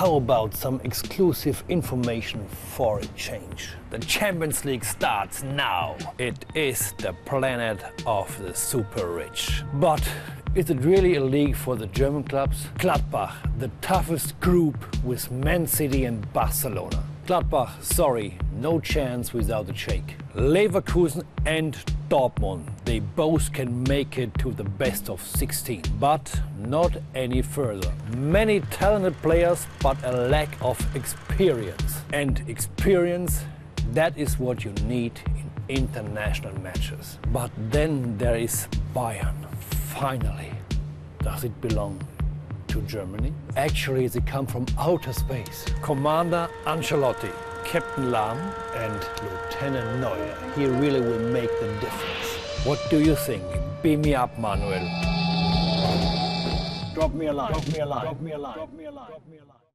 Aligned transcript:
how 0.00 0.14
about 0.14 0.54
some 0.54 0.80
exclusive 0.82 1.62
information 1.68 2.42
for 2.48 3.00
a 3.00 3.06
change? 3.16 3.68
The 3.90 3.98
Champions 3.98 4.64
League 4.64 4.82
starts 4.82 5.42
now. 5.42 5.94
It 6.16 6.46
is 6.54 6.92
the 6.92 7.12
planet 7.26 7.84
of 8.06 8.26
the 8.42 8.54
super 8.54 9.06
rich. 9.08 9.62
But 9.74 10.02
is 10.54 10.70
it 10.70 10.78
really 10.80 11.16
a 11.16 11.22
league 11.22 11.54
for 11.54 11.76
the 11.76 11.86
German 11.88 12.24
clubs? 12.24 12.64
Gladbach, 12.78 13.34
the 13.58 13.70
toughest 13.82 14.40
group 14.40 14.78
with 15.04 15.30
Man 15.30 15.66
City 15.66 16.06
and 16.06 16.32
Barcelona. 16.32 17.04
Gladbach, 17.30 17.80
sorry, 17.80 18.36
no 18.56 18.80
chance 18.80 19.32
without 19.32 19.70
a 19.70 19.72
shake. 19.72 20.16
Leverkusen 20.34 21.22
and 21.46 21.78
Dortmund, 22.08 22.64
they 22.84 22.98
both 22.98 23.52
can 23.52 23.84
make 23.84 24.18
it 24.18 24.34
to 24.40 24.50
the 24.50 24.64
best 24.64 25.08
of 25.08 25.22
16, 25.22 25.84
but 26.00 26.40
not 26.58 26.90
any 27.14 27.40
further. 27.40 27.92
Many 28.16 28.58
talented 28.72 29.14
players, 29.22 29.68
but 29.80 29.96
a 30.02 30.10
lack 30.10 30.48
of 30.60 30.76
experience. 30.96 32.00
And 32.12 32.42
experience, 32.48 33.44
that 33.92 34.18
is 34.18 34.36
what 34.40 34.64
you 34.64 34.72
need 34.88 35.12
in 35.36 35.48
international 35.68 36.58
matches. 36.58 37.20
But 37.32 37.52
then 37.70 38.18
there 38.18 38.34
is 38.34 38.66
Bayern. 38.92 39.46
Finally, 39.94 40.50
does 41.22 41.44
it 41.44 41.60
belong 41.60 42.04
to 42.70 42.80
Germany? 42.82 43.32
Actually, 43.56 44.06
they 44.06 44.20
come 44.20 44.46
from 44.46 44.64
outer 44.78 45.12
space. 45.12 45.64
Commander 45.82 46.48
Ancelotti, 46.66 47.32
Captain 47.64 48.04
Lahm, 48.12 48.38
and 48.76 48.94
Lieutenant 49.24 50.00
Neuer. 50.00 50.36
He 50.56 50.66
really 50.66 51.00
will 51.00 51.18
make 51.32 51.50
the 51.60 51.66
difference. 51.80 52.28
What 52.64 52.78
do 52.88 53.00
you 53.00 53.16
think? 53.16 53.42
Beam 53.82 54.02
me 54.02 54.14
up, 54.14 54.38
Manuel. 54.38 54.86
Drop 56.94 57.12
me 57.12 57.26
a 57.26 57.32
line. 57.32 57.52
Drop 57.52 57.66
me 57.72 57.78
a 57.80 57.86
line. 57.86 58.04
Drop 58.04 58.20
me 58.20 58.32
a 58.32 58.38
line. 58.38 58.54
Drop 58.54 58.72
me 58.72 58.84
a 58.84 58.90
line. 58.90 59.08
Drop 59.08 59.28
me 59.28 59.38
a 59.38 59.44
line. 59.44 59.69